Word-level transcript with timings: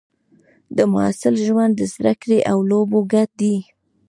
د 0.75 0.79
محصل 0.93 1.35
ژوند 1.45 1.73
د 1.77 1.81
زده 1.93 2.13
کړې 2.21 2.39
او 2.51 2.57
لوبو 2.69 2.99
ګډ 3.13 3.29
دی. 3.41 3.55